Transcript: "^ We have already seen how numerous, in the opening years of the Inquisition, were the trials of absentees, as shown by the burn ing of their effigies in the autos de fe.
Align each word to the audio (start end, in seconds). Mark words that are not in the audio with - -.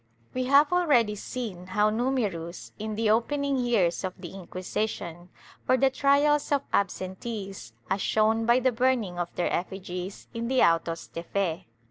"^ 0.29 0.33
We 0.33 0.45
have 0.45 0.73
already 0.73 1.13
seen 1.13 1.67
how 1.67 1.91
numerous, 1.91 2.71
in 2.79 2.95
the 2.95 3.11
opening 3.11 3.57
years 3.57 4.03
of 4.03 4.15
the 4.19 4.33
Inquisition, 4.33 5.29
were 5.67 5.77
the 5.77 5.91
trials 5.91 6.51
of 6.51 6.63
absentees, 6.73 7.73
as 7.87 8.01
shown 8.01 8.47
by 8.47 8.61
the 8.61 8.71
burn 8.71 9.03
ing 9.03 9.19
of 9.19 9.29
their 9.35 9.53
effigies 9.53 10.27
in 10.33 10.47
the 10.47 10.63
autos 10.63 11.05
de 11.05 11.21
fe. 11.21 11.67